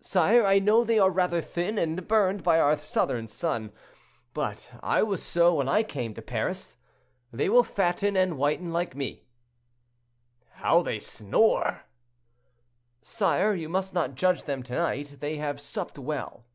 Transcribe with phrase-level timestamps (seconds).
[0.00, 3.70] "Sire, I know they are rather thin and burned by our southern sun,
[4.32, 6.76] but I was so when I came to Paris.
[7.32, 9.28] They will fatten and whiten like me."
[10.54, 11.84] "How they snore!"
[13.00, 16.46] "Sire, you must not judge them to night; they have supped well."